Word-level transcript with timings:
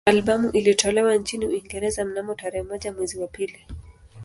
Albamu 0.05 0.49
ilitolewa 0.51 1.15
nchini 1.15 1.45
Uingereza 1.45 2.05
mnamo 2.05 2.35
tarehe 2.35 2.63
moja 2.63 2.93
mwezi 2.93 3.19
wa 3.19 3.27
pili 3.27 3.65